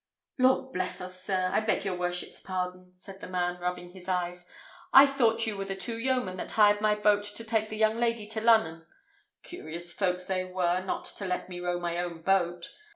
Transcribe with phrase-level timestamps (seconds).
[0.39, 1.51] "Lord bless us, sir!
[1.53, 4.47] I beg your worship's pardon!" said the man, rubbing his eyes;
[4.91, 7.97] "I thought you were the two yeomen that hired my boat to take the young
[7.99, 8.87] lady to Lunnun.
[9.43, 12.69] Curious folks they were not to let me row my own boat!